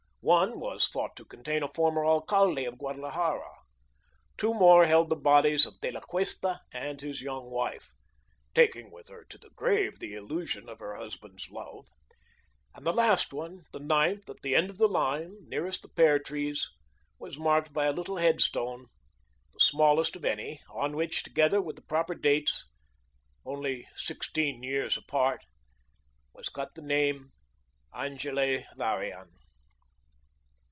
One 0.23 0.59
was 0.59 0.87
thought 0.87 1.15
to 1.15 1.25
contain 1.25 1.63
a 1.63 1.73
former 1.73 2.05
alcalde 2.05 2.63
of 2.65 2.77
Guadalajara; 2.77 3.55
two 4.37 4.53
more 4.53 4.85
held 4.85 5.09
the 5.09 5.15
bodies 5.15 5.65
of 5.65 5.81
De 5.81 5.89
La 5.89 5.99
Cuesta 5.99 6.61
and 6.71 7.01
his 7.01 7.23
young 7.23 7.49
wife 7.49 7.95
(taking 8.53 8.91
with 8.91 9.09
her 9.09 9.23
to 9.29 9.39
the 9.39 9.49
grave 9.55 9.97
the 9.97 10.13
illusion 10.13 10.69
of 10.69 10.77
her 10.77 10.93
husband's 10.95 11.49
love), 11.49 11.87
and 12.75 12.85
the 12.85 12.93
last 12.93 13.33
one, 13.33 13.63
the 13.73 13.79
ninth, 13.79 14.29
at 14.29 14.37
the 14.43 14.53
end 14.55 14.69
of 14.69 14.77
the 14.77 14.85
line, 14.87 15.49
nearest 15.49 15.81
the 15.81 15.89
pear 15.89 16.19
trees, 16.19 16.69
was 17.17 17.39
marked 17.39 17.73
by 17.73 17.87
a 17.87 17.91
little 17.91 18.17
headstone, 18.17 18.85
the 19.53 19.59
smallest 19.59 20.15
of 20.15 20.23
any, 20.23 20.61
on 20.69 20.95
which, 20.95 21.23
together 21.23 21.59
with 21.59 21.75
the 21.77 21.81
proper 21.81 22.13
dates 22.13 22.67
only 23.43 23.87
sixteen 23.95 24.61
years 24.61 24.95
apart 24.97 25.43
was 26.31 26.47
cut 26.47 26.75
the 26.75 26.81
name 26.83 27.31
"Angele 27.91 28.63
Varian." 28.77 29.31